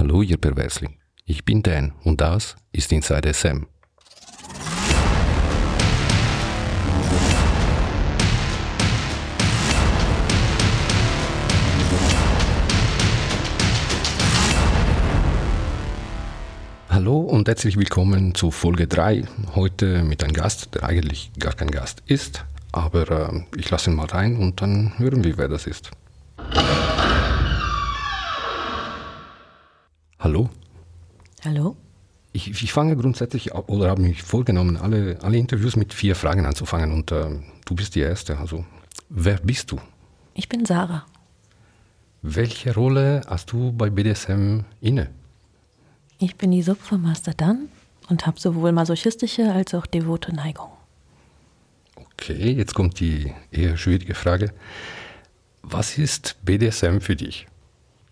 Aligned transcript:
Hallo, 0.00 0.22
ihr 0.22 0.38
Perversling. 0.38 0.96
Ich 1.26 1.44
bin 1.44 1.62
Dan 1.62 1.92
und 2.04 2.22
das 2.22 2.56
ist 2.72 2.90
Inside 2.90 3.34
SM. 3.34 3.66
Hallo 16.88 17.18
und 17.18 17.46
herzlich 17.46 17.76
willkommen 17.76 18.34
zu 18.34 18.50
Folge 18.50 18.86
3. 18.86 19.24
Heute 19.54 20.02
mit 20.02 20.24
einem 20.24 20.32
Gast, 20.32 20.74
der 20.76 20.84
eigentlich 20.84 21.30
gar 21.38 21.52
kein 21.52 21.70
Gast 21.70 22.02
ist, 22.06 22.46
aber 22.72 23.32
äh, 23.34 23.42
ich 23.54 23.68
lasse 23.68 23.90
ihn 23.90 23.96
mal 23.96 24.06
rein 24.06 24.38
und 24.38 24.62
dann 24.62 24.98
hören 24.98 25.24
wir, 25.24 25.36
wer 25.36 25.48
das 25.48 25.66
ist. 25.66 25.90
Hallo? 30.30 30.48
Hallo? 31.44 31.76
Ich, 32.32 32.62
ich 32.62 32.72
fange 32.72 32.96
grundsätzlich 32.96 33.52
oder 33.52 33.90
habe 33.90 34.02
mich 34.02 34.22
vorgenommen, 34.22 34.76
alle, 34.76 35.18
alle 35.22 35.38
Interviews 35.38 35.74
mit 35.74 35.92
vier 35.92 36.14
Fragen 36.14 36.46
anzufangen 36.46 36.92
und 36.92 37.10
äh, 37.10 37.30
du 37.64 37.74
bist 37.74 37.96
die 37.96 38.00
Erste. 38.02 38.38
Also, 38.38 38.64
wer 39.08 39.38
bist 39.38 39.72
du? 39.72 39.80
Ich 40.34 40.48
bin 40.48 40.64
Sarah. 40.64 41.04
Welche 42.22 42.72
Rolle 42.72 43.22
hast 43.26 43.50
du 43.50 43.72
bei 43.72 43.90
BDSM 43.90 44.60
inne? 44.80 45.10
Ich 46.20 46.36
bin 46.36 46.52
die 46.52 46.62
Sub 46.62 46.80
von 46.80 47.02
Master 47.02 47.34
Dan 47.34 47.68
und 48.08 48.24
habe 48.24 48.38
sowohl 48.38 48.70
masochistische 48.70 49.52
als 49.52 49.74
auch 49.74 49.86
devote 49.86 50.32
Neigung. 50.32 50.70
Okay, 51.96 52.52
jetzt 52.52 52.74
kommt 52.74 53.00
die 53.00 53.34
eher 53.50 53.76
schwierige 53.76 54.14
Frage. 54.14 54.52
Was 55.62 55.98
ist 55.98 56.36
BDSM 56.44 57.00
für 57.00 57.16
dich? 57.16 57.48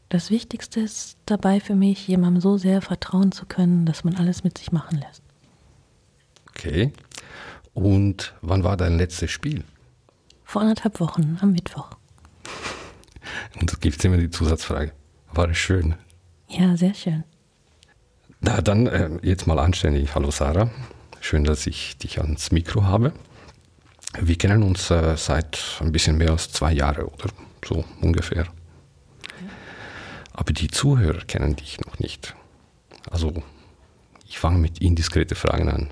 Das 0.08 0.30
Wichtigste 0.30 0.80
ist 0.80 1.18
dabei 1.26 1.60
für 1.60 1.74
mich, 1.74 2.08
jemandem 2.08 2.40
so 2.40 2.56
sehr 2.56 2.80
vertrauen 2.80 3.30
zu 3.30 3.44
können, 3.44 3.84
dass 3.84 4.04
man 4.04 4.16
alles 4.16 4.42
mit 4.42 4.56
sich 4.56 4.72
machen 4.72 4.98
lässt. 4.98 5.22
Okay. 6.48 6.92
Und 7.74 8.34
wann 8.40 8.64
war 8.64 8.76
dein 8.78 8.96
letztes 8.96 9.30
Spiel? 9.30 9.64
Vor 10.44 10.62
anderthalb 10.62 10.98
Wochen, 11.00 11.36
am 11.42 11.52
Mittwoch. 11.52 11.90
Und 13.60 13.70
es 13.70 13.80
gibt 13.80 14.02
immer 14.04 14.16
die 14.16 14.30
Zusatzfrage. 14.30 14.92
War 15.32 15.50
es 15.50 15.58
schön? 15.58 15.94
Ja, 16.48 16.74
sehr 16.76 16.94
schön. 16.94 17.24
Na, 18.40 18.62
dann 18.62 18.86
äh, 18.86 19.10
jetzt 19.22 19.46
mal 19.46 19.58
anständig. 19.58 20.14
Hallo 20.14 20.30
Sarah. 20.30 20.70
Schön, 21.20 21.44
dass 21.44 21.66
ich 21.66 21.98
dich 21.98 22.18
ans 22.20 22.50
Mikro 22.50 22.84
habe. 22.84 23.12
Wir 24.18 24.38
kennen 24.38 24.62
uns 24.62 24.90
äh, 24.90 25.16
seit 25.18 25.60
ein 25.80 25.92
bisschen 25.92 26.16
mehr 26.16 26.30
als 26.30 26.50
zwei 26.50 26.72
Jahren 26.72 27.04
oder 27.04 27.28
so 27.62 27.84
ungefähr. 28.00 28.46
Aber 30.38 30.52
die 30.52 30.68
Zuhörer 30.68 31.24
kennen 31.26 31.56
dich 31.56 31.80
noch 31.80 31.98
nicht. 31.98 32.36
Also, 33.10 33.42
ich 34.24 34.38
fange 34.38 34.58
mit 34.58 34.78
indiskreten 34.78 35.36
Fragen 35.36 35.68
an. 35.68 35.90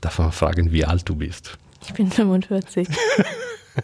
Darf 0.00 0.20
man 0.20 0.30
fragen, 0.30 0.70
wie 0.70 0.84
alt 0.84 1.08
du 1.08 1.16
bist? 1.16 1.58
Ich 1.82 1.92
bin 1.94 2.08
45. 2.08 2.86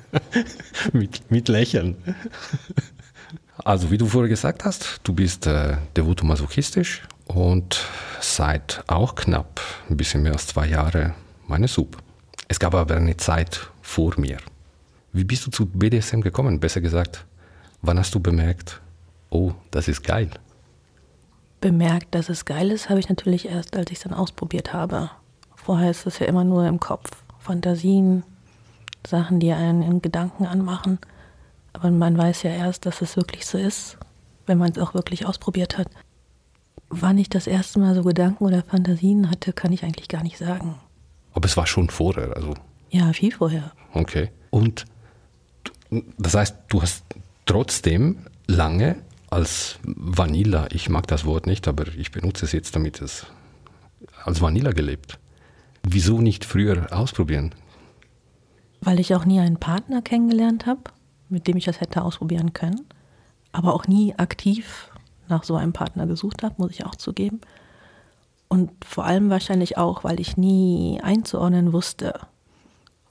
mit, 0.93 1.29
mit 1.29 1.49
Lächeln. 1.49 1.97
Also, 3.65 3.91
wie 3.91 3.99
du 3.99 4.07
vorher 4.07 4.29
gesagt 4.29 4.65
hast, 4.65 5.01
du 5.03 5.13
bist 5.13 5.49
äh, 5.49 5.77
devoto-masochistisch 5.97 7.03
und 7.27 7.85
seit 8.21 8.85
auch 8.87 9.17
knapp 9.17 9.61
ein 9.91 9.97
bisschen 9.97 10.23
mehr 10.23 10.35
als 10.35 10.47
zwei 10.47 10.69
Jahren 10.69 11.15
meine 11.49 11.67
Sub. 11.67 11.97
Es 12.47 12.61
gab 12.61 12.77
aber 12.77 12.95
eine 12.95 13.17
Zeit 13.17 13.69
vor 13.83 14.15
mir. 14.21 14.37
Wie 15.13 15.25
bist 15.25 15.45
du 15.49 15.51
zu 15.51 15.67
BDSM 15.67 16.21
gekommen? 16.21 16.61
Besser 16.61 16.81
gesagt, 16.81 17.27
wann 17.83 17.99
hast 17.99 18.15
du 18.15 18.21
bemerkt, 18.21 18.81
oh, 19.31 19.53
das 19.71 19.89
ist 19.89 20.03
geil? 20.03 20.31
Bemerkt, 21.61 22.15
dass 22.15 22.29
es 22.29 22.45
geil 22.45 22.71
ist, 22.71 22.91
habe 22.91 23.01
ich 23.01 23.09
natürlich 23.09 23.47
erst, 23.47 23.77
als 23.77 23.91
ich 23.91 23.99
es 23.99 24.05
dann 24.05 24.15
ausprobiert 24.15 24.73
habe. 24.73 25.11
Vorher 25.55 25.91
ist 25.91 26.07
es 26.07 26.19
ja 26.19 26.27
immer 26.27 26.45
nur 26.45 26.67
im 26.67 26.81
Kopf. 26.81 27.25
Fantasien, 27.39 28.23
Sachen, 29.07 29.41
die 29.41 29.53
einen 29.53 29.83
in 29.83 30.03
Gedanken 30.03 30.47
anmachen. 30.47 30.99
Aber 31.73 31.91
man 31.91 32.17
weiß 32.17 32.43
ja 32.43 32.51
erst, 32.51 32.87
dass 32.87 33.03
es 33.03 33.17
wirklich 33.17 33.47
so 33.47 33.59
ist, 33.59 33.99
wenn 34.47 34.59
man 34.59 34.71
es 34.73 34.79
auch 34.79 34.95
wirklich 34.95 35.27
ausprobiert 35.27 35.79
hat. 35.79 35.89
Wann 36.89 37.19
ich 37.19 37.29
das 37.29 37.47
erste 37.47 37.81
Mal 37.81 37.95
so 37.95 38.03
Gedanken 38.03 38.45
oder 38.45 38.63
Fantasien 38.63 39.31
hatte, 39.31 39.53
kann 39.53 39.73
ich 39.73 39.83
eigentlich 39.83 40.09
gar 40.09 40.23
nicht 40.23 40.39
sagen. 40.39 40.77
Aber 41.35 41.47
es 41.47 41.57
war 41.57 41.67
schon 41.67 41.91
vorher, 41.91 42.35
also. 42.37 42.55
Ja, 42.91 43.13
viel 43.13 43.33
vorher. 43.33 43.73
Okay. 43.93 44.31
Und 44.51 44.85
das 46.19 46.35
heißt, 46.35 46.57
du 46.69 46.83
hast 46.83 47.05
trotzdem 47.45 48.19
lange 48.47 48.97
als 49.37 49.79
Vanilla, 49.85 50.67
ich 50.71 50.89
mag 50.89 51.07
das 51.09 51.27
Wort 51.27 51.47
nicht, 51.47 51.69
aber 51.69 51.89
ich 51.89 52.11
benutze 52.11 52.47
es 52.47 52.53
jetzt, 52.53 52.75
damit 52.75 53.03
es 53.03 53.27
als 54.25 54.41
Vanilla 54.41 54.71
gelebt. 54.71 55.19
Wieso 55.83 56.23
nicht 56.23 56.47
früher 56.47 56.87
ausprobieren? 56.91 57.55
Weil 58.81 58.99
ich 58.99 59.15
auch 59.15 59.27
nie 59.27 59.39
einen 59.39 59.59
Partner 59.59 60.01
kennengelernt 60.01 60.65
habe, 60.65 60.85
mit 61.29 61.47
dem 61.47 61.59
ich 61.59 61.67
das 61.67 61.83
hätte 61.83 62.01
ausprobieren 62.01 62.55
können, 62.55 62.87
aber 63.53 63.75
auch 63.75 63.87
nie 63.87 64.15
aktiv 64.15 64.91
nach 65.29 65.45
so 65.45 65.55
einem 65.55 65.75
Partner 65.75 66.07
gesucht 66.07 66.43
habe, 66.43 66.55
muss 66.57 66.71
ich 66.71 66.87
auch 66.87 66.95
zugeben. 66.95 67.43
Und 68.49 68.71
vor 68.87 69.05
allem 69.05 69.29
wahrscheinlich 69.29 69.77
auch, 69.77 70.03
weil 70.03 70.19
ich 70.19 70.39
nie 70.39 70.99
einzuordnen 71.03 71.75
wusste, 71.75 72.21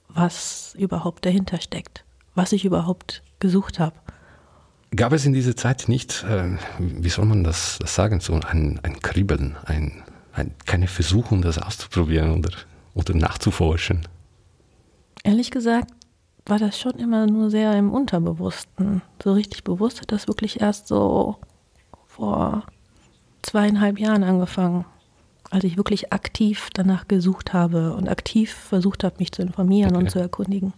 was 0.08 0.74
überhaupt 0.76 1.24
dahinter 1.24 1.60
steckt, 1.60 2.04
was 2.34 2.50
ich 2.50 2.64
überhaupt 2.64 3.22
gesucht 3.38 3.78
habe. 3.78 3.94
Gab 4.96 5.12
es 5.12 5.26
in 5.26 5.34
dieser 5.34 5.54
Zeit 5.56 5.88
nicht, 5.88 6.24
äh, 6.24 6.56
wie 6.78 7.08
soll 7.10 7.26
man 7.26 7.44
das, 7.44 7.78
das 7.80 7.94
sagen, 7.94 8.20
so 8.20 8.32
ein, 8.32 8.80
ein 8.82 9.00
Kribbeln, 9.00 9.56
ein, 9.66 10.02
ein, 10.32 10.54
keine 10.64 10.88
Versuchung, 10.88 11.42
das 11.42 11.58
auszuprobieren 11.58 12.38
oder, 12.38 12.50
oder 12.94 13.14
nachzuforschen? 13.14 14.08
Ehrlich 15.22 15.50
gesagt 15.50 15.90
war 16.46 16.58
das 16.58 16.78
schon 16.78 16.92
immer 16.92 17.26
nur 17.26 17.50
sehr 17.50 17.76
im 17.76 17.90
Unterbewussten. 17.90 19.02
So 19.22 19.32
richtig 19.32 19.64
bewusst 19.64 20.00
hat 20.00 20.12
das 20.12 20.28
wirklich 20.28 20.60
erst 20.60 20.86
so 20.86 21.36
vor 22.06 22.64
zweieinhalb 23.42 23.98
Jahren 23.98 24.22
angefangen, 24.24 24.84
als 25.50 25.64
ich 25.64 25.76
wirklich 25.76 26.12
aktiv 26.12 26.68
danach 26.72 27.08
gesucht 27.08 27.52
habe 27.52 27.94
und 27.94 28.08
aktiv 28.08 28.52
versucht 28.52 29.04
habe, 29.04 29.16
mich 29.18 29.32
zu 29.32 29.42
informieren 29.42 29.96
okay. 29.96 30.04
und 30.04 30.10
zu 30.10 30.20
erkundigen. 30.20 30.72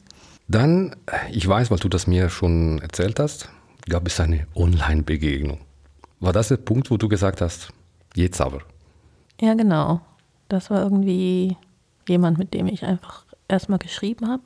Dann, 0.48 0.96
ich 1.30 1.46
weiß, 1.46 1.70
weil 1.70 1.78
du 1.78 1.90
das 1.90 2.06
mir 2.06 2.30
schon 2.30 2.78
erzählt 2.80 3.20
hast, 3.20 3.50
gab 3.88 4.06
es 4.06 4.20
eine 4.20 4.46
Online-Begegnung. 4.54 5.60
War 6.20 6.32
das 6.32 6.48
der 6.48 6.56
Punkt, 6.56 6.90
wo 6.90 6.96
du 6.96 7.08
gesagt 7.08 7.40
hast, 7.40 7.72
jetzt 8.14 8.40
aber? 8.40 8.60
Ja, 9.40 9.54
genau. 9.54 10.00
Das 10.48 10.70
war 10.70 10.82
irgendwie 10.82 11.56
jemand, 12.08 12.38
mit 12.38 12.54
dem 12.54 12.66
ich 12.66 12.84
einfach 12.84 13.24
erstmal 13.48 13.78
geschrieben 13.78 14.28
habe 14.28 14.42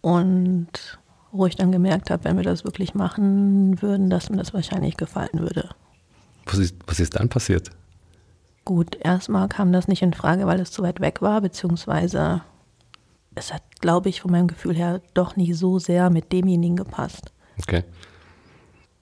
und 0.00 0.98
wo 1.32 1.46
ich 1.46 1.56
dann 1.56 1.72
gemerkt 1.72 2.10
habe, 2.10 2.24
wenn 2.24 2.36
wir 2.36 2.44
das 2.44 2.64
wirklich 2.64 2.94
machen 2.94 3.80
würden, 3.82 4.10
dass 4.10 4.30
mir 4.30 4.36
das 4.36 4.54
wahrscheinlich 4.54 4.96
gefallen 4.96 5.40
würde. 5.40 5.70
Was 6.46 6.58
ist, 6.58 6.76
was 6.86 7.00
ist 7.00 7.16
dann 7.16 7.28
passiert? 7.28 7.70
Gut, 8.64 8.96
erstmal 8.96 9.48
kam 9.48 9.72
das 9.72 9.88
nicht 9.88 10.02
in 10.02 10.14
Frage, 10.14 10.46
weil 10.46 10.60
es 10.60 10.70
zu 10.70 10.82
weit 10.82 11.00
weg 11.00 11.20
war, 11.22 11.40
beziehungsweise 11.40 12.42
es 13.34 13.52
hat, 13.52 13.62
glaube 13.80 14.08
ich, 14.08 14.20
von 14.20 14.30
meinem 14.30 14.46
Gefühl 14.46 14.74
her 14.74 15.00
doch 15.12 15.36
nicht 15.36 15.56
so 15.56 15.78
sehr 15.78 16.08
mit 16.10 16.32
demjenigen 16.32 16.76
gepasst. 16.76 17.32
Okay. 17.60 17.84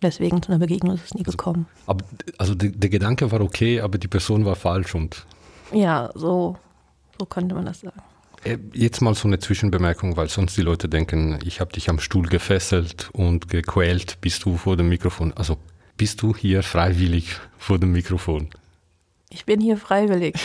Deswegen 0.02 0.42
zu 0.42 0.50
einer 0.50 0.58
Begegnung 0.58 0.96
ist 0.96 1.04
es 1.04 1.14
nie 1.14 1.22
gekommen. 1.22 1.66
Aber, 1.86 2.04
also 2.36 2.54
der, 2.54 2.70
der 2.70 2.90
Gedanke 2.90 3.30
war 3.30 3.40
okay, 3.40 3.80
aber 3.80 3.98
die 3.98 4.08
Person 4.08 4.44
war 4.44 4.56
falsch 4.56 4.94
und. 4.94 5.24
Ja, 5.72 6.10
so, 6.14 6.56
so 7.18 7.26
könnte 7.26 7.54
man 7.54 7.66
das 7.66 7.80
sagen. 7.80 8.02
Äh, 8.44 8.58
jetzt 8.72 9.00
mal 9.00 9.14
so 9.14 9.28
eine 9.28 9.38
Zwischenbemerkung, 9.38 10.16
weil 10.16 10.28
sonst 10.28 10.56
die 10.56 10.62
Leute 10.62 10.88
denken, 10.88 11.38
ich 11.44 11.60
habe 11.60 11.72
dich 11.72 11.88
am 11.88 12.00
Stuhl 12.00 12.26
gefesselt 12.26 13.10
und 13.12 13.48
gequält, 13.48 14.20
bist 14.20 14.44
du 14.44 14.56
vor 14.56 14.76
dem 14.76 14.88
Mikrofon. 14.88 15.32
Also 15.34 15.56
bist 15.96 16.20
du 16.22 16.34
hier 16.34 16.64
freiwillig 16.64 17.36
vor 17.58 17.78
dem 17.78 17.92
Mikrofon? 17.92 18.48
Ich 19.30 19.44
bin 19.44 19.60
hier 19.60 19.76
freiwillig. 19.76 20.34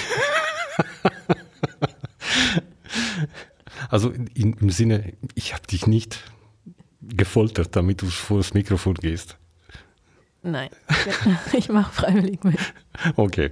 also 3.90 4.12
in, 4.12 4.54
im 4.54 4.70
Sinne, 4.70 5.14
ich 5.34 5.54
habe 5.54 5.66
dich 5.66 5.88
nicht 5.88 6.24
gefoltert, 7.02 7.76
damit 7.76 8.04
du 8.04 8.08
vor 8.08 8.38
das 8.38 8.54
Mikrofon 8.54 8.94
gehst. 8.96 9.38
Nein, 10.44 10.70
ich 11.54 11.70
mache 11.70 11.94
freiwillig 11.94 12.44
mit. 12.44 12.60
Okay. 13.16 13.52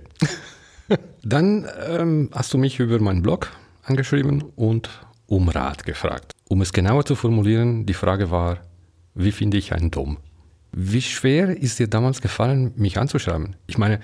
Dann 1.24 1.68
ähm, 1.88 2.30
hast 2.32 2.54
du 2.54 2.58
mich 2.58 2.80
über 2.80 3.00
meinen 3.00 3.22
Blog 3.22 3.52
angeschrieben 3.84 4.44
und 4.56 4.90
um 5.28 5.50
Rat 5.50 5.86
gefragt. 5.86 6.32
Um 6.48 6.62
es 6.62 6.74
genauer 6.74 7.06
zu 7.06 7.16
formulieren, 7.16 7.86
die 7.86 7.94
Frage 7.94 8.30
war, 8.30 8.60
wie 9.16 9.32
finde 9.32 9.58
ich 9.58 9.74
einen 9.74 9.92
Dom? 9.92 10.18
Wie 10.72 11.02
schwer 11.02 11.58
ist 11.58 11.80
dir 11.80 11.88
damals 11.88 12.22
gefallen, 12.22 12.74
mich 12.76 12.98
anzuschreiben? 13.00 13.56
Ich 13.66 13.78
meine, 13.78 14.00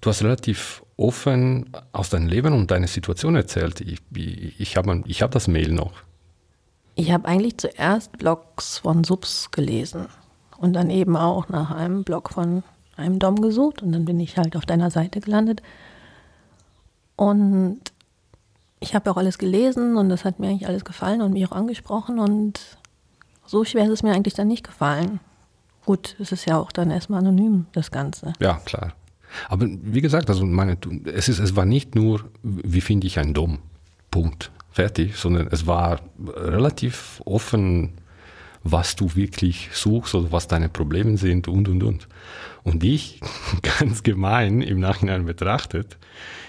du 0.00 0.10
hast 0.10 0.22
relativ 0.22 0.82
offen 0.96 1.70
aus 1.92 2.10
deinem 2.10 2.26
Leben 2.26 2.52
und 2.52 2.70
deiner 2.70 2.88
Situation 2.88 3.36
erzählt. 3.36 3.80
Ich, 3.80 4.00
ich, 4.14 4.60
ich 4.60 4.76
habe 4.76 5.02
ich 5.06 5.22
hab 5.22 5.30
das 5.30 5.48
Mail 5.48 5.72
noch. 5.72 5.92
Ich 6.96 7.12
habe 7.12 7.28
eigentlich 7.28 7.58
zuerst 7.58 8.12
Blogs 8.18 8.78
von 8.78 9.04
Subs 9.04 9.50
gelesen 9.50 10.06
und 10.58 10.72
dann 10.72 10.90
eben 10.90 11.16
auch 11.16 11.48
nach 11.48 11.70
einem 11.70 12.04
Blog 12.04 12.30
von 12.30 12.62
einem 12.96 13.18
Dom 13.18 13.40
gesucht 13.40 13.82
und 13.82 13.92
dann 13.92 14.04
bin 14.04 14.18
ich 14.20 14.36
halt 14.38 14.56
auf 14.56 14.66
deiner 14.66 14.90
Seite 14.90 15.20
gelandet. 15.20 15.62
Und 17.16 17.80
ich 18.80 18.94
habe 18.94 19.10
auch 19.10 19.16
alles 19.16 19.38
gelesen 19.38 19.96
und 19.96 20.08
das 20.08 20.24
hat 20.24 20.38
mir 20.38 20.48
eigentlich 20.48 20.68
alles 20.68 20.84
gefallen 20.84 21.22
und 21.22 21.32
mich 21.32 21.46
auch 21.46 21.52
angesprochen 21.52 22.18
und 22.18 22.78
so 23.46 23.64
schwer 23.64 23.84
ist 23.84 23.90
es 23.90 24.02
mir 24.02 24.12
eigentlich 24.12 24.34
dann 24.34 24.48
nicht 24.48 24.64
gefallen. 24.64 25.20
Gut, 25.84 26.16
es 26.18 26.32
ist 26.32 26.46
ja 26.46 26.58
auch 26.58 26.72
dann 26.72 26.90
erstmal 26.90 27.20
anonym, 27.20 27.66
das 27.72 27.90
Ganze. 27.90 28.32
Ja, 28.40 28.60
klar. 28.64 28.92
Aber 29.48 29.66
wie 29.68 30.00
gesagt, 30.00 30.28
also 30.30 30.44
meine, 30.44 30.76
es, 31.04 31.28
ist, 31.28 31.38
es 31.38 31.56
war 31.56 31.64
nicht 31.64 31.94
nur, 31.94 32.24
wie 32.42 32.80
finde 32.80 33.06
ich 33.06 33.18
einen 33.18 33.34
Dom, 33.34 33.58
Punkt, 34.10 34.50
fertig, 34.70 35.16
sondern 35.16 35.48
es 35.50 35.66
war 35.66 36.00
relativ 36.18 37.22
offen, 37.24 37.92
was 38.72 38.96
du 38.96 39.14
wirklich 39.14 39.70
suchst 39.72 40.14
oder 40.14 40.32
was 40.32 40.48
deine 40.48 40.68
Probleme 40.68 41.16
sind 41.16 41.48
und, 41.48 41.68
und, 41.68 41.82
und. 41.82 42.08
Und 42.62 42.82
ich, 42.84 43.20
ganz 43.80 44.02
gemein 44.02 44.62
im 44.62 44.80
Nachhinein 44.80 45.24
betrachtet, 45.24 45.98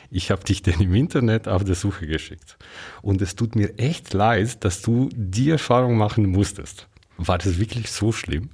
ich 0.09 0.31
habe 0.31 0.43
dich 0.43 0.61
denn 0.61 0.79
im 0.79 0.93
Internet 0.95 1.47
auf 1.47 1.63
der 1.63 1.75
Suche 1.75 2.07
geschickt. 2.07 2.57
Und 3.01 3.21
es 3.21 3.35
tut 3.35 3.55
mir 3.55 3.77
echt 3.77 4.13
leid, 4.13 4.63
dass 4.63 4.81
du 4.81 5.09
die 5.13 5.49
Erfahrung 5.49 5.97
machen 5.97 6.25
musstest. 6.27 6.87
War 7.17 7.37
das 7.37 7.59
wirklich 7.59 7.91
so 7.91 8.11
schlimm? 8.11 8.49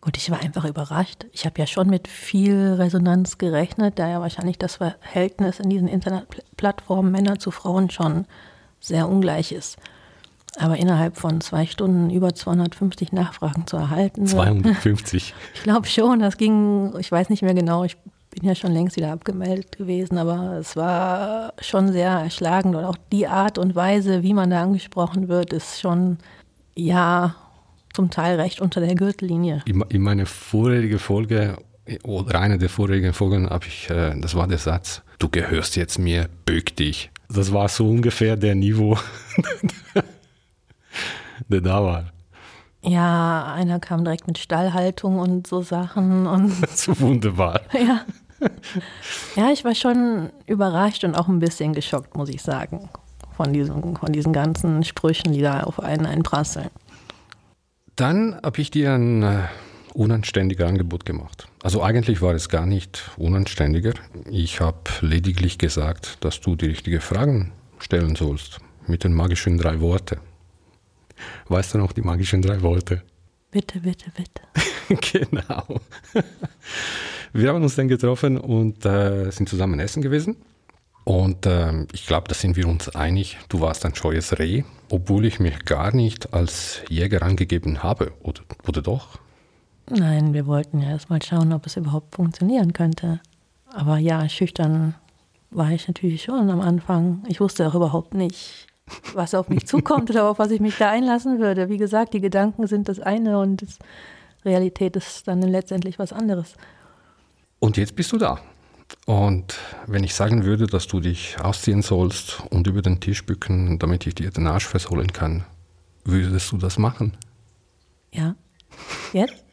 Gut, 0.00 0.16
ich 0.18 0.30
war 0.30 0.40
einfach 0.40 0.66
überrascht. 0.66 1.24
Ich 1.32 1.46
habe 1.46 1.58
ja 1.58 1.66
schon 1.66 1.88
mit 1.88 2.08
viel 2.08 2.74
Resonanz 2.74 3.38
gerechnet, 3.38 3.98
da 3.98 4.08
ja 4.08 4.20
wahrscheinlich 4.20 4.58
das 4.58 4.76
Verhältnis 4.76 5.60
in 5.60 5.70
diesen 5.70 5.88
Internetplattformen 5.88 7.10
Männer 7.10 7.38
zu 7.38 7.50
Frauen 7.50 7.90
schon 7.90 8.26
sehr 8.80 9.08
ungleich 9.08 9.50
ist. 9.50 9.78
Aber 10.58 10.76
innerhalb 10.76 11.16
von 11.16 11.40
zwei 11.40 11.66
Stunden 11.66 12.10
über 12.10 12.34
250 12.34 13.12
Nachfragen 13.12 13.66
zu 13.66 13.76
erhalten. 13.76 14.26
250. 14.26 15.34
Ich 15.54 15.62
glaube 15.62 15.86
schon, 15.86 16.20
das 16.20 16.36
ging, 16.36 16.94
ich 16.98 17.10
weiß 17.10 17.30
nicht 17.30 17.42
mehr 17.42 17.54
genau, 17.54 17.84
ich 17.84 17.96
bin 18.30 18.48
ja 18.48 18.54
schon 18.54 18.72
längst 18.72 18.96
wieder 18.96 19.12
abgemeldet 19.12 19.78
gewesen, 19.78 20.18
aber 20.18 20.58
es 20.58 20.76
war 20.76 21.52
schon 21.60 21.92
sehr 21.92 22.10
erschlagend 22.10 22.74
und 22.74 22.84
auch 22.84 22.96
die 23.12 23.26
Art 23.26 23.58
und 23.58 23.74
Weise, 23.74 24.22
wie 24.22 24.34
man 24.34 24.50
da 24.50 24.62
angesprochen 24.62 25.28
wird, 25.28 25.52
ist 25.52 25.80
schon, 25.80 26.18
ja, 26.74 27.34
zum 27.92 28.10
Teil 28.10 28.40
recht 28.40 28.60
unter 28.60 28.80
der 28.80 28.94
Gürtellinie. 28.96 29.62
In 29.66 30.02
meiner 30.02 30.26
vorigen 30.26 30.98
Folge 30.98 31.56
oder 32.02 32.40
einer 32.40 32.58
der 32.58 32.68
vorigen 32.68 33.12
Folgen 33.12 33.48
habe 33.48 33.66
ich, 33.66 33.88
äh, 33.90 34.18
das 34.18 34.34
war 34.34 34.48
der 34.48 34.58
Satz, 34.58 35.02
du 35.18 35.28
gehörst 35.28 35.76
jetzt 35.76 35.98
mir, 35.98 36.28
bück 36.44 36.74
dich. 36.76 37.10
Das 37.28 37.52
war 37.52 37.68
so 37.68 37.88
ungefähr 37.88 38.36
der 38.36 38.54
Niveau, 38.54 38.98
der 41.48 41.60
da 41.60 41.82
war. 41.82 42.12
Ja, 42.82 43.54
einer 43.54 43.80
kam 43.80 44.04
direkt 44.04 44.26
mit 44.26 44.38
Stallhaltung 44.38 45.18
und 45.18 45.46
so 45.46 45.62
Sachen 45.62 46.26
und. 46.26 46.50
so 46.76 46.98
wunderbar. 47.00 47.60
Ja. 47.72 48.04
Ja, 49.36 49.50
ich 49.52 49.64
war 49.64 49.74
schon 49.74 50.28
überrascht 50.46 51.02
und 51.04 51.14
auch 51.14 51.28
ein 51.28 51.38
bisschen 51.38 51.72
geschockt, 51.72 52.14
muss 52.14 52.28
ich 52.28 52.42
sagen, 52.42 52.90
von 53.36 53.54
diesen, 53.54 53.96
von 53.96 54.12
diesen 54.12 54.34
ganzen 54.34 54.84
Sprüchen, 54.84 55.32
die 55.32 55.40
da 55.40 55.62
auf 55.62 55.80
einen 55.80 56.04
einprasseln. 56.04 56.68
Dann 57.96 58.38
habe 58.42 58.60
ich 58.60 58.70
dir 58.70 58.92
ein 58.92 59.22
äh, 59.22 59.38
unanständiges 59.94 60.66
Angebot 60.66 61.06
gemacht. 61.06 61.46
Also 61.62 61.82
eigentlich 61.82 62.20
war 62.20 62.34
es 62.34 62.48
gar 62.48 62.66
nicht 62.66 63.10
unanständiger. 63.16 63.94
Ich 64.30 64.60
habe 64.60 64.78
lediglich 65.00 65.56
gesagt, 65.56 66.18
dass 66.20 66.40
du 66.40 66.56
die 66.56 66.66
richtigen 66.66 67.00
Fragen 67.00 67.52
stellen 67.78 68.16
sollst 68.16 68.58
mit 68.86 69.04
den 69.04 69.14
magischen 69.14 69.56
drei 69.56 69.80
Worten. 69.80 70.18
Weißt 71.48 71.74
du 71.74 71.78
noch 71.78 71.92
die 71.92 72.02
magischen 72.02 72.42
drei 72.42 72.62
Worte? 72.62 73.02
Bitte, 73.50 73.80
bitte, 73.80 74.06
bitte. 74.16 75.00
genau. 75.12 75.80
Wir 77.32 77.48
haben 77.48 77.62
uns 77.62 77.76
dann 77.76 77.88
getroffen 77.88 78.38
und 78.38 78.84
äh, 78.84 79.30
sind 79.30 79.48
zusammen 79.48 79.78
essen 79.80 80.02
gewesen. 80.02 80.36
Und 81.04 81.46
äh, 81.46 81.84
ich 81.92 82.06
glaube, 82.06 82.28
da 82.28 82.34
sind 82.34 82.56
wir 82.56 82.66
uns 82.66 82.88
einig. 82.88 83.38
Du 83.48 83.60
warst 83.60 83.84
ein 83.84 83.94
scheues 83.94 84.38
Reh, 84.38 84.64
obwohl 84.88 85.26
ich 85.26 85.38
mich 85.38 85.64
gar 85.64 85.94
nicht 85.94 86.32
als 86.32 86.80
Jäger 86.88 87.22
angegeben 87.22 87.82
habe. 87.82 88.12
Oder, 88.22 88.42
oder 88.66 88.82
doch? 88.82 89.18
Nein, 89.90 90.32
wir 90.32 90.46
wollten 90.46 90.80
ja 90.80 90.90
erst 90.90 91.10
mal 91.10 91.22
schauen, 91.22 91.52
ob 91.52 91.66
es 91.66 91.76
überhaupt 91.76 92.14
funktionieren 92.14 92.72
könnte. 92.72 93.20
Aber 93.72 93.98
ja, 93.98 94.28
schüchtern 94.28 94.94
war 95.50 95.70
ich 95.70 95.86
natürlich 95.86 96.22
schon 96.22 96.48
am 96.50 96.60
Anfang. 96.60 97.22
Ich 97.28 97.40
wusste 97.40 97.68
auch 97.68 97.74
überhaupt 97.74 98.14
nicht, 98.14 98.66
was 99.14 99.34
auf 99.34 99.48
mich 99.48 99.66
zukommt 99.66 100.10
oder 100.10 100.28
auf 100.28 100.38
was 100.38 100.50
ich 100.50 100.60
mich 100.60 100.76
da 100.76 100.90
einlassen 100.90 101.38
würde. 101.38 101.68
Wie 101.68 101.78
gesagt, 101.78 102.14
die 102.14 102.20
Gedanken 102.20 102.66
sind 102.66 102.88
das 102.88 103.00
eine 103.00 103.38
und 103.38 103.62
die 103.62 103.68
Realität 104.44 104.96
ist 104.96 105.26
dann 105.26 105.42
letztendlich 105.42 105.98
was 105.98 106.12
anderes. 106.12 106.54
Und 107.58 107.76
jetzt 107.76 107.96
bist 107.96 108.12
du 108.12 108.18
da. 108.18 108.40
Und 109.06 109.58
wenn 109.86 110.04
ich 110.04 110.14
sagen 110.14 110.44
würde, 110.44 110.66
dass 110.66 110.86
du 110.86 111.00
dich 111.00 111.36
ausziehen 111.40 111.82
sollst 111.82 112.42
und 112.50 112.66
über 112.66 112.82
den 112.82 113.00
Tisch 113.00 113.24
bücken, 113.24 113.78
damit 113.78 114.06
ich 114.06 114.14
dir 114.14 114.30
den 114.30 114.46
Arsch 114.46 114.66
versohlen 114.66 115.12
kann, 115.12 115.44
würdest 116.04 116.52
du 116.52 116.58
das 116.58 116.78
machen? 116.78 117.16
Ja. 118.12 118.36
Jetzt? 119.12 119.44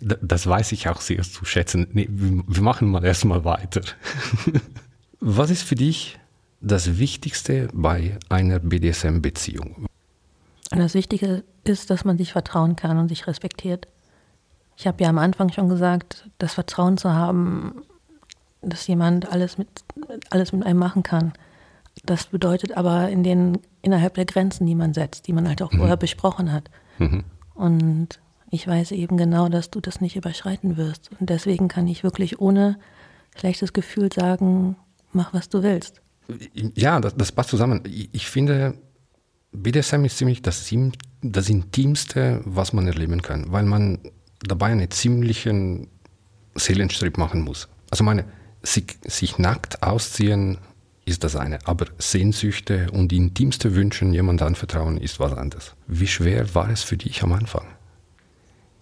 das 0.00 0.46
weiß 0.46 0.72
ich 0.72 0.88
auch 0.88 1.00
sehr 1.00 1.22
zu 1.22 1.44
schätzen. 1.44 1.86
Nee, 1.92 2.08
wir 2.10 2.62
machen 2.62 2.88
mal 2.88 3.04
erstmal 3.04 3.44
weiter. 3.44 3.82
Was 5.20 5.50
ist 5.50 5.62
für 5.62 5.74
dich 5.74 6.18
das 6.62 6.98
Wichtigste 6.98 7.68
bei 7.74 8.18
einer 8.30 8.58
BDSM-Beziehung? 8.58 9.86
Das 10.70 10.94
Wichtige 10.94 11.44
ist, 11.64 11.90
dass 11.90 12.06
man 12.06 12.16
sich 12.16 12.32
vertrauen 12.32 12.74
kann 12.74 12.96
und 12.98 13.08
sich 13.08 13.26
respektiert. 13.26 13.86
Ich 14.76 14.86
habe 14.86 15.02
ja 15.02 15.10
am 15.10 15.18
Anfang 15.18 15.52
schon 15.52 15.68
gesagt, 15.68 16.30
das 16.38 16.54
Vertrauen 16.54 16.96
zu 16.96 17.12
haben, 17.12 17.82
dass 18.62 18.86
jemand 18.86 19.30
alles 19.30 19.58
mit, 19.58 19.68
alles 20.30 20.52
mit 20.52 20.64
einem 20.64 20.78
machen 20.78 21.02
kann. 21.02 21.34
Das 22.04 22.26
bedeutet 22.26 22.76
aber 22.76 23.10
in 23.10 23.22
den, 23.22 23.58
innerhalb 23.82 24.14
der 24.14 24.24
Grenzen, 24.24 24.66
die 24.66 24.74
man 24.74 24.94
setzt, 24.94 25.26
die 25.26 25.34
man 25.34 25.46
halt 25.46 25.60
auch 25.60 25.72
mhm. 25.72 25.78
vorher 25.78 25.98
besprochen 25.98 26.50
hat. 26.50 26.70
Mhm. 26.98 27.24
Und 27.54 28.20
ich 28.50 28.66
weiß 28.66 28.92
eben 28.92 29.18
genau, 29.18 29.50
dass 29.50 29.70
du 29.70 29.80
das 29.80 30.00
nicht 30.00 30.16
überschreiten 30.16 30.78
wirst. 30.78 31.10
Und 31.20 31.28
deswegen 31.28 31.68
kann 31.68 31.86
ich 31.88 32.04
wirklich 32.04 32.40
ohne 32.40 32.78
schlechtes 33.36 33.74
Gefühl 33.74 34.10
sagen, 34.10 34.76
mach, 35.12 35.32
was 35.32 35.48
du 35.48 35.62
willst. 35.62 36.00
Ja, 36.74 37.00
das, 37.00 37.16
das 37.16 37.32
passt 37.32 37.50
zusammen. 37.50 37.82
Ich, 37.86 38.08
ich 38.12 38.26
finde, 38.28 38.74
BDSM 39.52 40.04
ist 40.04 40.18
ziemlich 40.18 40.42
das, 40.42 40.72
das 41.22 41.48
Intimste, 41.48 42.40
was 42.44 42.72
man 42.72 42.86
erleben 42.86 43.22
kann, 43.22 43.50
weil 43.50 43.64
man 43.64 43.98
dabei 44.40 44.68
einen 44.68 44.90
ziemlichen 44.90 45.88
Seelenstrip 46.54 47.18
machen 47.18 47.42
muss. 47.42 47.68
Also 47.90 48.04
meine, 48.04 48.24
sich, 48.62 48.98
sich 49.06 49.38
nackt 49.38 49.82
ausziehen 49.82 50.58
ist 51.04 51.24
das 51.24 51.34
eine, 51.34 51.58
aber 51.66 51.86
Sehnsüchte 51.98 52.90
und 52.92 53.12
intimste 53.12 53.74
Wünsche 53.74 54.04
jemand 54.04 54.42
anvertrauen 54.42 54.96
ist 54.96 55.18
was 55.18 55.32
anderes. 55.32 55.74
Wie 55.86 56.06
schwer 56.06 56.54
war 56.54 56.70
es 56.70 56.82
für 56.82 56.96
dich 56.96 57.22
am 57.22 57.32
Anfang? 57.32 57.66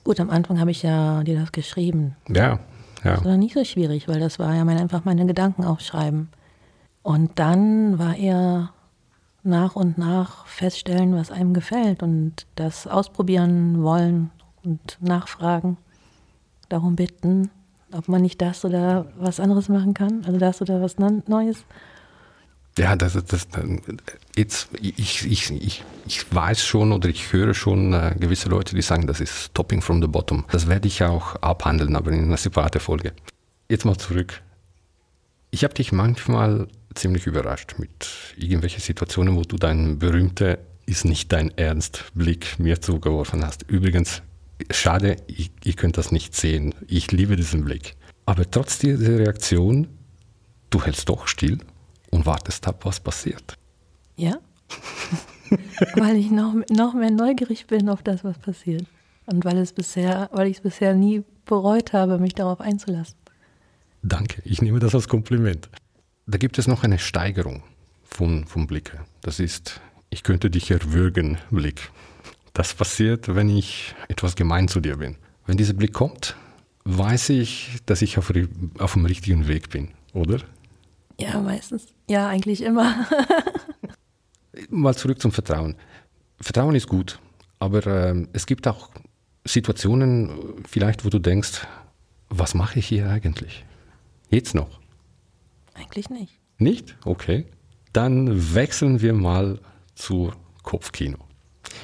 Gut, 0.04 0.20
am 0.20 0.30
Anfang 0.30 0.61
habe 0.61 0.70
ich 0.70 0.82
ja 0.82 1.23
dir 1.23 1.38
das 1.38 1.52
geschrieben. 1.52 2.16
Ja, 2.28 2.61
ja. 3.04 3.14
Das 3.14 3.24
war 3.24 3.36
nicht 3.36 3.54
so 3.54 3.64
schwierig, 3.64 4.08
weil 4.08 4.20
das 4.20 4.38
war 4.38 4.54
ja 4.54 4.64
mein, 4.64 4.78
einfach 4.78 5.04
meine 5.04 5.26
Gedanken 5.26 5.64
aufschreiben. 5.64 6.28
Und 7.02 7.38
dann 7.38 7.98
war 7.98 8.16
er 8.16 8.70
nach 9.42 9.76
und 9.76 9.98
nach 9.98 10.46
feststellen, 10.46 11.14
was 11.14 11.30
einem 11.30 11.54
gefällt 11.54 12.02
und 12.02 12.46
das 12.56 12.86
ausprobieren 12.86 13.82
wollen 13.82 14.30
und 14.64 14.98
nachfragen, 15.00 15.78
darum 16.68 16.96
bitten, 16.96 17.50
ob 17.92 18.08
man 18.08 18.22
nicht 18.22 18.42
das 18.42 18.64
oder 18.64 19.06
was 19.18 19.40
anderes 19.40 19.68
machen 19.68 19.94
kann, 19.94 20.24
also 20.26 20.38
das 20.38 20.60
oder 20.60 20.82
was 20.82 20.98
Neues. 20.98 21.64
Ja, 22.78 22.94
das, 22.94 23.14
das, 23.25 23.49
jetzt, 24.37 24.68
ich, 24.80 25.26
ich, 25.26 25.50
ich, 25.50 25.85
ich 26.06 26.35
weiß 26.35 26.64
schon 26.64 26.92
oder 26.92 27.08
ich 27.08 27.32
höre 27.32 27.52
schon 27.52 27.92
äh, 27.92 28.14
gewisse 28.18 28.49
Leute, 28.49 28.76
die 28.76 28.82
sagen, 28.82 29.08
das 29.08 29.20
ist 29.20 29.52
Topping 29.52 29.82
from 29.82 30.00
the 30.00 30.06
Bottom. 30.06 30.44
Das 30.52 30.68
werde 30.68 30.87
ich 30.87 31.02
auch 31.02 31.35
abhandeln, 31.37 31.97
aber 31.97 32.12
in 32.12 32.25
einer 32.25 32.37
separaten 32.37 32.80
Folge. 32.80 33.12
Jetzt 33.68 33.85
mal 33.85 33.97
zurück. 33.97 34.42
Ich 35.50 35.64
habe 35.64 35.75
dich 35.75 35.90
manchmal 35.90 36.68
ziemlich 36.94 37.26
überrascht 37.26 37.75
mit 37.78 38.06
irgendwelchen 38.37 38.80
Situationen, 38.80 39.35
wo 39.35 39.42
du 39.42 39.56
deinen 39.56 39.99
berühmten 39.99 40.56
ist 40.87 41.04
nicht 41.04 41.32
dein 41.32 41.56
Ernst 41.58 42.04
Blick 42.14 42.58
mir 42.58 42.80
zugeworfen 42.80 43.44
hast. 43.44 43.62
Übrigens, 43.68 44.23
schade, 44.70 45.16
ich, 45.26 45.50
ihr 45.64 45.75
könnt 45.75 45.99
das 45.99 46.12
nicht 46.12 46.35
sehen. 46.35 46.75
Ich 46.87 47.12
liebe 47.12 47.37
diesen 47.37 47.64
Blick. 47.64 47.94
Aber 48.25 48.50
trotz 48.50 48.78
dieser 48.78 49.18
Reaktion, 49.18 49.88
du 50.70 50.82
hältst 50.82 51.08
doch 51.08 51.26
still 51.26 51.58
und 52.10 52.26
wartest 52.26 52.66
ab, 52.66 52.84
was 52.84 53.00
passiert. 53.00 53.56
Ja. 54.16 54.38
weil 55.94 56.16
ich 56.16 56.30
noch, 56.30 56.54
noch 56.70 56.94
mehr 56.94 57.10
neugierig 57.10 57.66
bin 57.66 57.88
auf 57.88 58.02
das, 58.02 58.24
was 58.24 58.38
passiert. 58.38 58.86
Und 59.26 59.44
weil 59.44 59.58
es 59.58 59.72
bisher, 59.72 60.30
weil 60.32 60.48
ich 60.48 60.56
es 60.58 60.62
bisher 60.62 60.94
nie 60.94 61.22
bereut 61.44 61.92
habe, 61.92 62.18
mich 62.18 62.34
darauf 62.34 62.60
einzulassen. 62.60 63.16
Danke, 64.02 64.42
ich 64.44 64.62
nehme 64.62 64.78
das 64.78 64.94
als 64.94 65.08
Kompliment. 65.08 65.68
Da 66.26 66.38
gibt 66.38 66.58
es 66.58 66.66
noch 66.66 66.84
eine 66.84 66.98
Steigerung 66.98 67.62
von, 68.04 68.44
vom 68.46 68.66
Blicke. 68.66 69.00
Das 69.22 69.40
ist, 69.40 69.80
ich 70.10 70.22
könnte 70.22 70.50
dich 70.50 70.70
erwürgen, 70.70 71.38
Blick. 71.50 71.90
Das 72.52 72.74
passiert, 72.74 73.34
wenn 73.34 73.48
ich 73.48 73.94
etwas 74.08 74.34
gemein 74.36 74.68
zu 74.68 74.80
dir 74.80 74.96
bin. 74.96 75.16
Wenn 75.46 75.56
dieser 75.56 75.74
Blick 75.74 75.92
kommt, 75.92 76.36
weiß 76.84 77.30
ich, 77.30 77.78
dass 77.86 78.02
ich 78.02 78.18
auf, 78.18 78.32
auf 78.78 78.92
dem 78.94 79.04
richtigen 79.04 79.46
Weg 79.46 79.70
bin, 79.70 79.88
oder? 80.12 80.40
Ja, 81.18 81.40
meistens. 81.40 81.87
Ja, 82.08 82.28
eigentlich 82.28 82.62
immer. 82.62 83.06
Mal 84.70 84.94
zurück 84.96 85.20
zum 85.20 85.32
Vertrauen. 85.32 85.76
Vertrauen 86.40 86.75
ist 86.75 86.88
gut, 86.88 87.18
aber 87.58 87.87
äh, 87.87 88.26
es 88.32 88.46
gibt 88.46 88.66
auch 88.68 88.90
Situationen, 89.44 90.64
vielleicht, 90.68 91.04
wo 91.04 91.08
du 91.08 91.18
denkst, 91.18 91.66
was 92.28 92.54
mache 92.54 92.78
ich 92.78 92.87
hier 92.87 93.08
eigentlich? 93.08 93.64
Jetzt 94.30 94.54
noch? 94.54 94.80
Eigentlich 95.75 96.10
nicht. 96.10 96.38
Nicht? 96.58 96.96
Okay. 97.04 97.46
Dann 97.92 98.54
wechseln 98.54 99.00
wir 99.00 99.14
mal 99.14 99.58
zu 99.94 100.32
Kopfkino. 100.62 101.18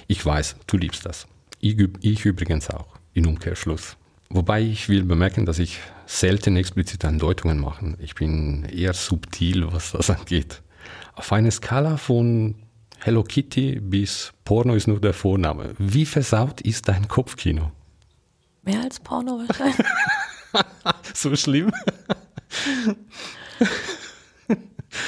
Ich 0.07 0.25
weiß, 0.25 0.57
du 0.67 0.77
liebst 0.77 1.07
das. 1.07 1.27
Ich, 1.61 1.77
ich 2.01 2.25
übrigens 2.25 2.71
auch, 2.71 2.99
in 3.15 3.27
Umkehrschluss. 3.27 3.97
Wobei 4.35 4.63
ich 4.63 4.89
will 4.89 5.05
bemerken, 5.05 5.47
dass 5.47 5.61
ich 5.61 5.79
selten 6.07 6.57
explizite 6.57 7.07
Andeutungen 7.07 7.61
mache. 7.61 7.95
Ich 8.01 8.17
bin 8.17 8.65
eher 8.65 8.93
subtil, 8.93 9.73
was 9.73 9.93
das 9.93 10.11
angeht. 10.19 10.61
Auf 11.15 11.33
einer 11.33 11.53
Skala 11.53 11.97
von 11.97 12.57
Hello 12.99 13.23
Kitty 13.23 13.79
bis 13.81 14.33
Porno 14.45 14.75
ist 14.75 14.89
nur 14.89 15.01
der 15.01 15.15
Vorname. 15.15 15.77
Wie 15.79 16.05
versaut 16.05 16.61
ist 16.63 16.89
dein 16.89 17.07
Kopfkino? 17.07 17.71
Mehr 18.65 18.81
als 18.81 18.99
Porno 18.99 19.39
wahrscheinlich. 19.47 19.87
so 21.15 21.37
schlimm? 21.37 21.71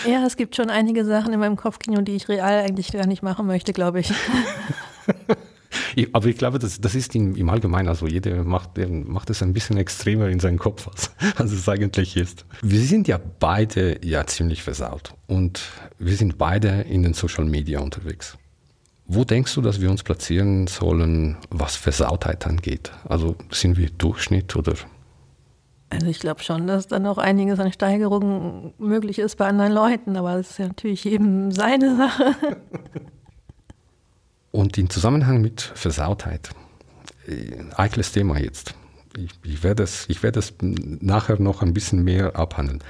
ja, 0.06 0.25
es 0.25 0.37
gibt 0.37 0.54
schon 0.54 0.71
einige 0.71 1.04
Sachen 1.04 1.33
in 1.33 1.40
meinem 1.40 1.56
Kopfkino, 1.56 2.00
die 2.02 2.14
ich 2.14 2.28
real 2.28 2.62
eigentlich 2.62 2.92
gar 2.92 3.06
nicht 3.06 3.25
machen 3.25 3.49
möchte, 3.49 3.73
glaube 3.73 3.99
ich. 3.99 4.12
Aber 6.12 6.26
ich 6.26 6.37
glaube, 6.37 6.59
das, 6.59 6.81
das 6.81 6.95
ist 6.95 7.15
im, 7.15 7.35
im 7.37 7.49
Allgemeinen, 7.49 7.88
also 7.88 8.07
jeder 8.07 8.45
macht, 8.45 8.79
macht 9.07 9.31
es 9.31 9.43
ein 9.43 9.55
bisschen 9.55 9.79
extremer 9.79 10.29
in 10.29 10.41
seinem 10.41 10.59
Kopf, 10.59 10.88
als, 10.88 11.11
als 11.37 11.53
es 11.53 11.69
eigentlich 11.69 12.17
ist. 12.17 12.45
Wir 12.62 12.81
sind 12.81 13.09
ja 13.09 13.19
beide 13.41 14.05
ja 14.05 14.26
ziemlich 14.26 14.62
versaut 14.62 15.15
und 15.26 15.62
wir 15.99 16.17
sind 16.17 16.37
beide 16.37 16.83
in 16.83 17.03
den 17.03 17.15
Social 17.15 17.47
Media 17.47 17.81
unterwegs. 17.81 18.37
Wo 19.07 19.25
denkst 19.25 19.55
du, 19.55 19.62
dass 19.62 19.81
wir 19.81 19.91
uns 19.91 20.03
platzieren 20.03 20.67
sollen, 20.67 21.37
was 21.49 21.76
Versautheit 21.76 22.47
angeht? 22.47 22.91
Also 23.09 23.37
sind 23.50 23.79
wir 23.79 23.88
Durchschnitt 23.91 24.57
oder 24.57 24.75
also 25.88 26.09
ich 26.09 26.19
glaube 26.19 26.43
schon, 26.43 26.67
dass 26.67 26.88
dann 26.88 27.07
auch 27.07 27.17
einiges 27.17 27.61
an 27.61 27.73
Steigerungen 27.73 28.75
möglich 28.76 29.21
ist 29.21 29.37
bei 29.37 29.47
anderen 29.47 29.73
Leuten, 29.73 30.17
aber 30.17 30.37
das 30.37 30.50
ist 30.50 30.59
ja 30.59 30.67
natürlich 30.67 31.07
eben 31.07 31.53
seine 31.53 31.97
Sache. 31.97 32.35
Und 34.66 34.76
im 34.78 34.90
Zusammenhang 34.90 35.40
mit 35.42 35.61
Versautheit, 35.61 36.50
ein 37.28 37.70
äh, 37.70 37.75
eikles 37.76 38.11
Thema 38.11 38.37
jetzt. 38.37 38.75
Ich, 39.16 39.30
ich 39.44 39.62
werde 39.62 39.85
es 39.85 40.06
ich 40.08 40.25
werd 40.25 40.37
nachher 40.61 41.38
noch 41.38 41.62
ein 41.62 41.73
bisschen 41.73 42.02
mehr 42.02 42.35
abhandeln. 42.35 42.82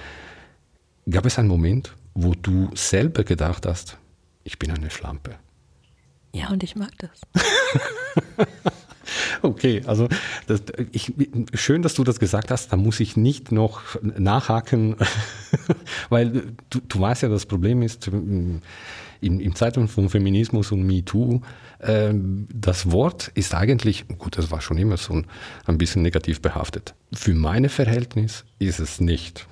Gab 1.06 1.26
es 1.26 1.38
einen 1.38 1.48
Moment, 1.48 1.94
wo 2.14 2.32
du 2.32 2.70
selber 2.74 3.24
gedacht 3.24 3.66
hast, 3.66 3.98
ich 4.42 4.58
bin 4.58 4.70
eine 4.70 4.88
Schlampe? 4.88 5.34
Ja, 6.32 6.48
und 6.48 6.62
ich 6.62 6.76
mag 6.76 6.92
das. 6.96 7.20
Okay, 9.42 9.82
also 9.86 10.08
das, 10.46 10.62
ich, 10.92 11.12
schön, 11.54 11.82
dass 11.82 11.94
du 11.94 12.04
das 12.04 12.18
gesagt 12.18 12.50
hast. 12.50 12.72
Da 12.72 12.76
muss 12.76 13.00
ich 13.00 13.16
nicht 13.16 13.52
noch 13.52 13.82
nachhaken, 14.02 14.96
weil 16.08 16.54
du, 16.70 16.80
du 16.80 17.00
weißt 17.00 17.22
ja, 17.22 17.28
das 17.28 17.46
Problem 17.46 17.82
ist 17.82 18.10
im, 19.20 19.40
im 19.40 19.54
Zeitraum 19.54 19.88
von 19.88 20.08
Feminismus 20.08 20.72
und 20.72 20.82
MeToo, 20.86 21.40
äh, 21.78 22.12
das 22.12 22.90
Wort 22.90 23.28
ist 23.34 23.54
eigentlich, 23.54 24.06
gut, 24.18 24.38
das 24.38 24.50
war 24.50 24.60
schon 24.60 24.78
immer 24.78 24.96
so 24.96 25.14
ein, 25.14 25.26
ein 25.64 25.78
bisschen 25.78 26.02
negativ 26.02 26.40
behaftet. 26.40 26.94
Für 27.12 27.34
meine 27.34 27.68
Verhältnis 27.68 28.44
ist 28.58 28.80
es 28.80 29.00
nicht. 29.00 29.46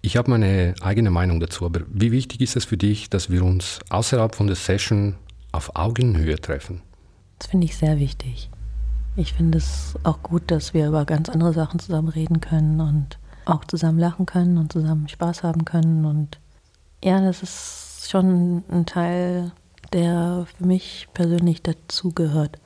Ich 0.00 0.16
habe 0.16 0.30
meine 0.30 0.74
eigene 0.80 1.10
Meinung 1.10 1.40
dazu, 1.40 1.66
aber 1.66 1.80
wie 1.88 2.12
wichtig 2.12 2.40
ist 2.40 2.56
es 2.56 2.64
für 2.64 2.76
dich, 2.76 3.10
dass 3.10 3.30
wir 3.30 3.42
uns 3.42 3.80
außerhalb 3.88 4.34
von 4.34 4.46
der 4.46 4.56
Session 4.56 5.16
auf 5.50 5.74
Augenhöhe 5.74 6.40
treffen? 6.40 6.82
Das 7.38 7.48
finde 7.48 7.66
ich 7.66 7.76
sehr 7.76 7.98
wichtig. 7.98 8.50
Ich 9.16 9.32
finde 9.32 9.58
es 9.58 9.94
auch 10.04 10.22
gut, 10.22 10.50
dass 10.50 10.74
wir 10.74 10.88
über 10.88 11.04
ganz 11.04 11.28
andere 11.28 11.52
Sachen 11.52 11.80
zusammen 11.80 12.08
reden 12.08 12.40
können 12.40 12.80
und 12.80 13.18
auch 13.46 13.64
zusammen 13.64 13.98
lachen 13.98 14.26
können 14.26 14.58
und 14.58 14.72
zusammen 14.72 15.08
Spaß 15.08 15.42
haben 15.42 15.64
können. 15.64 16.04
Und 16.04 16.38
ja, 17.02 17.20
das 17.20 17.42
ist 17.42 18.08
schon 18.10 18.62
ein 18.70 18.86
Teil, 18.86 19.52
der 19.92 20.46
für 20.56 20.66
mich 20.66 21.08
persönlich 21.14 21.62
dazugehört. 21.62 22.58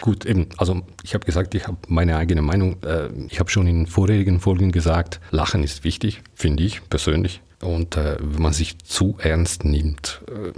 Gut, 0.00 0.24
eben, 0.24 0.48
also 0.56 0.82
ich 1.02 1.14
habe 1.14 1.24
gesagt, 1.24 1.54
ich 1.54 1.66
habe 1.66 1.76
meine 1.86 2.16
eigene 2.16 2.42
Meinung. 2.42 2.82
Äh, 2.82 3.08
ich 3.28 3.38
habe 3.38 3.50
schon 3.50 3.66
in 3.66 3.86
vorherigen 3.86 4.40
Folgen 4.40 4.72
gesagt, 4.72 5.20
Lachen 5.30 5.62
ist 5.62 5.84
wichtig, 5.84 6.22
finde 6.34 6.64
ich 6.64 6.88
persönlich. 6.88 7.42
Und 7.60 7.96
äh, 7.96 8.16
wenn 8.20 8.42
man 8.42 8.52
sich 8.52 8.78
zu 8.78 9.16
ernst 9.18 9.64
nimmt, 9.64 10.22
äh, 10.28 10.52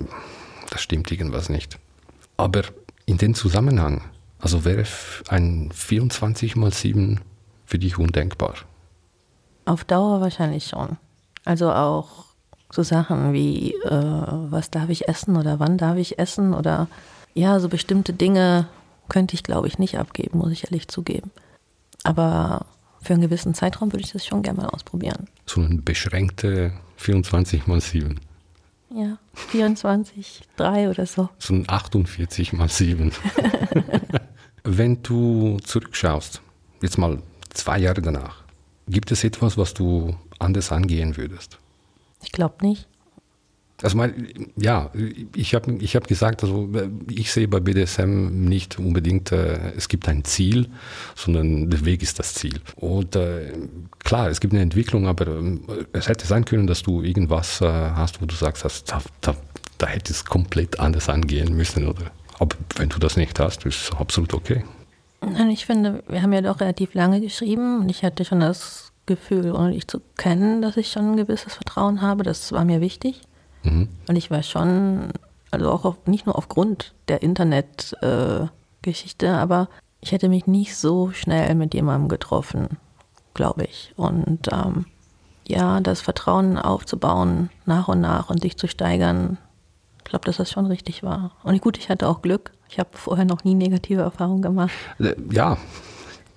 das 0.71 0.81
stimmt 0.81 1.11
irgendwas 1.11 1.51
nicht. 1.51 1.79
Aber 2.37 2.63
in 3.07 3.19
dem 3.19 3.35
Zusammenhang, 3.35 4.03
also 4.39 4.65
wäre 4.65 4.85
ein 5.29 5.71
24 5.73 6.57
mal 6.57 6.73
7 6.73 7.21
für 7.65 7.79
dich 7.79 7.99
undenkbar? 7.99 8.55
Auf 9.65 9.85
Dauer 9.85 10.21
wahrscheinlich 10.21 10.67
schon. 10.67 10.97
Also 11.45 11.73
auch 11.73 12.27
so 12.71 12.83
Sachen 12.83 13.33
wie, 13.33 13.73
äh, 13.85 13.91
was 13.91 14.71
darf 14.71 14.89
ich 14.89 15.09
essen 15.09 15.37
oder 15.37 15.61
wann 15.61 15.79
darf 15.79 15.97
ich 15.97 16.19
essen 16.19 16.55
oder 16.55 16.89
ja, 17.35 17.59
so 17.61 17.69
bestimmte 17.69 18.13
Dinge 18.13 18.69
könnte 19.09 19.35
ich, 19.35 19.43
glaube 19.43 19.67
ich, 19.69 19.79
nicht 19.79 19.99
abgeben, 19.99 20.39
muss 20.39 20.53
ich 20.53 20.65
ehrlich 20.65 20.89
zugeben. 20.89 21.31
Aber 22.05 22.67
für 23.03 23.13
einen 23.13 23.23
gewissen 23.23 23.55
Zeitraum 23.55 23.93
würde 23.93 24.05
ich 24.05 24.13
das 24.13 24.27
schon 24.27 24.43
gerne 24.43 24.63
mal 24.63 24.69
ausprobieren. 24.69 25.29
So 25.47 25.61
eine 25.61 25.77
beschränkte 25.77 26.73
24 26.97 27.67
mal 27.67 27.81
7. 27.81 28.21
Ja, 28.91 29.19
24, 29.35 30.43
3 30.57 30.91
oder 30.91 31.07
so. 31.07 31.29
So 31.39 31.55
ein 31.55 31.65
48 31.69 32.53
mal 32.53 32.69
7. 32.69 33.13
Wenn 34.65 35.03
du 35.03 35.59
zurückschaust, 35.59 36.41
jetzt 36.81 36.99
mal 36.99 37.23
zwei 37.51 37.79
Jahre 37.79 38.03
danach, 38.03 38.45
gibt 38.89 39.11
es 39.11 39.25
etwas, 39.25 39.59
was 39.59 39.75
du 39.75 40.17
anders 40.39 40.73
angehen 40.73 41.17
würdest? 41.17 41.59
Ich 42.23 42.33
glaube 42.33 42.65
nicht. 42.67 42.89
Also 43.85 43.99
mein, 43.99 44.29
ja, 44.57 44.91
ich 45.37 45.55
habe 45.55 45.75
ich 45.75 45.95
hab 45.95 46.09
gesagt, 46.09 46.43
also 46.43 46.71
ich 47.07 47.31
sehe 47.31 47.47
bei 47.47 47.61
BDSM 47.61 48.47
nicht 48.49 48.79
unbedingt, 48.79 49.31
äh, 49.31 49.73
es 49.77 49.89
gibt 49.89 50.09
ein 50.09 50.25
Ziel, 50.25 50.69
sondern 51.15 51.69
der 51.69 51.85
Weg 51.85 52.03
ist 52.03 52.19
das 52.19 52.33
Ziel. 52.33 52.63
Und 52.77 53.15
äh, 53.15 53.53
klar, 53.99 54.31
es 54.31 54.41
gibt 54.41 54.55
eine 54.55 54.63
Entwicklung, 54.63 55.07
aber 55.07 55.29
äh, 55.29 55.59
es 55.93 56.09
hätte 56.09 56.27
sein 56.27 56.47
können, 56.47 56.67
dass 56.67 56.83
du 56.83 57.03
irgendwas 57.03 57.61
äh, 57.61 57.67
hast, 57.67 58.23
wo 58.23 58.25
du 58.25 58.35
sagst, 58.35 58.65
dass, 58.65 58.85
da, 58.85 59.03
da, 59.21 59.37
da 59.77 59.87
hätte 59.87 60.15
es 60.15 60.25
komplett 60.25 60.81
anders 60.81 61.11
angehen 61.11 61.55
müssen. 61.55 61.87
Oder? 61.87 62.11
Aber 62.39 62.57
wenn 62.77 62.89
du 62.89 62.99
das 62.99 63.19
nicht 63.19 63.39
hast, 63.39 63.67
ist 63.67 63.93
absolut 63.99 64.33
okay. 64.33 64.65
Ich 65.51 65.67
finde, 65.67 66.03
wir 66.09 66.23
haben 66.23 66.33
ja 66.33 66.41
doch 66.41 66.59
relativ 66.59 66.95
lange 66.95 67.21
geschrieben 67.21 67.83
und 67.83 67.91
ich 67.91 68.03
hatte 68.03 68.25
schon 68.25 68.41
das 68.41 68.93
Gefühl, 69.05 69.53
ohne 69.53 69.73
dich 69.73 69.87
zu 69.87 70.01
kennen, 70.17 70.63
dass 70.63 70.79
ich 70.79 70.91
schon 70.91 71.13
ein 71.13 71.17
gewisses 71.19 71.53
Vertrauen 71.53 72.01
habe. 72.01 72.23
Das 72.23 72.51
war 72.53 72.65
mir 72.65 72.81
wichtig. 72.81 73.21
Mhm. 73.65 73.89
Und 74.07 74.17
ich 74.17 74.31
war 74.31 74.43
schon, 74.43 75.09
also 75.51 75.71
auch 75.71 75.85
auf, 75.85 76.07
nicht 76.07 76.27
nur 76.27 76.37
aufgrund 76.37 76.95
der 77.09 77.23
Internetgeschichte, 77.23 79.27
äh, 79.27 79.31
aber 79.31 79.69
ich 80.01 80.13
hätte 80.13 80.29
mich 80.29 80.47
nicht 80.47 80.77
so 80.77 81.11
schnell 81.13 81.55
mit 81.55 81.75
jemandem 81.75 82.09
getroffen, 82.09 82.77
glaube 83.33 83.65
ich. 83.65 83.93
Und 83.97 84.49
ähm, 84.53 84.87
ja, 85.47 85.81
das 85.81 86.01
Vertrauen 86.01 86.59
aufzubauen, 86.59 87.51
nach 87.67 87.89
und 87.89 88.01
nach 88.01 88.31
und 88.31 88.43
sich 88.43 88.57
zu 88.57 88.69
steigern, 88.69 89.39
ich 89.99 90.05
glaube, 90.05 90.27
dass 90.27 90.37
das 90.37 90.51
schon 90.51 90.67
richtig 90.67 91.03
war. 91.03 91.33
Und 91.43 91.61
gut, 91.63 91.79
ich 91.79 91.89
hatte 91.89 92.09
auch 92.09 92.23
Glück. 92.23 92.53
Ich 92.69 92.79
habe 92.79 92.91
vorher 92.93 93.25
noch 93.25 93.45
nie 93.45 93.55
negative 93.55 94.03
Erfahrungen 94.03 94.43
gemacht. 94.43 94.73
Äh, 94.99 95.15
ja, 95.31 95.57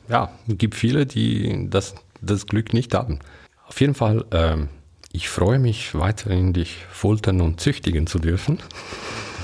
ja, 0.07 0.29
es 0.47 0.57
gibt 0.57 0.75
viele, 0.75 1.05
die 1.05 1.69
das, 1.69 1.95
das 2.21 2.47
Glück 2.47 2.73
nicht 2.73 2.93
haben. 2.93 3.19
Auf 3.67 3.81
jeden 3.81 3.93
Fall 3.93 4.23
ähm, 4.31 4.69
ich 5.17 5.29
freue 5.29 5.57
mich 5.57 5.95
weiterhin, 5.95 6.53
dich 6.53 6.85
foltern 6.91 7.41
und 7.41 7.59
züchtigen 7.59 8.05
zu 8.05 8.19
dürfen. 8.19 8.59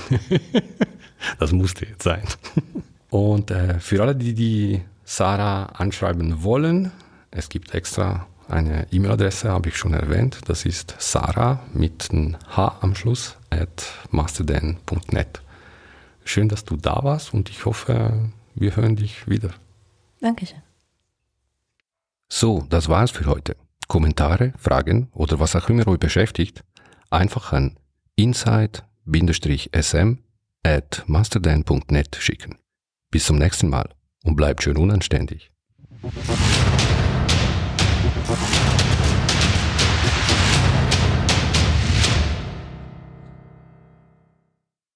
das 1.40 1.50
musste 1.50 1.84
jetzt 1.84 2.04
sein. 2.04 2.22
Und 3.10 3.50
äh, 3.50 3.80
für 3.80 4.00
alle, 4.00 4.14
die 4.14 4.34
die 4.34 4.82
Sarah 5.04 5.64
anschreiben 5.64 6.44
wollen, 6.44 6.92
es 7.32 7.48
gibt 7.48 7.74
extra 7.74 8.28
eine 8.46 8.86
E-Mail-Adresse, 8.92 9.50
habe 9.50 9.70
ich 9.70 9.76
schon 9.76 9.94
erwähnt. 9.94 10.42
Das 10.46 10.64
ist 10.64 10.94
Sarah 11.00 11.60
mit 11.72 12.08
einem 12.12 12.36
H 12.56 12.78
am 12.80 12.94
Schluss 12.94 13.36
at 13.50 13.84
masterdan.net. 14.12 15.42
Schön, 16.24 16.48
dass 16.48 16.64
du 16.64 16.76
da 16.76 17.00
warst 17.02 17.34
und 17.34 17.50
ich 17.50 17.64
hoffe, 17.64 18.30
wir 18.54 18.76
hören 18.76 18.94
dich 18.94 19.26
wieder. 19.28 19.50
Dankeschön. 20.20 20.62
So, 22.28 22.64
das 22.70 22.88
war's 22.88 23.10
für 23.10 23.26
heute. 23.26 23.56
Kommentare, 23.88 24.52
Fragen 24.58 25.08
oder 25.12 25.40
was 25.40 25.56
auch 25.56 25.68
immer 25.68 25.86
euch 25.86 25.98
beschäftigt, 25.98 26.64
einfach 27.10 27.52
an 27.52 27.78
inside-sm 28.16 28.84
at 30.62 31.04
masterdan.net 31.06 32.16
schicken. 32.16 32.58
Bis 33.10 33.26
zum 33.26 33.36
nächsten 33.36 33.68
Mal 33.68 33.90
und 34.24 34.36
bleibt 34.36 34.62
schön 34.62 34.76
unanständig. 34.76 35.50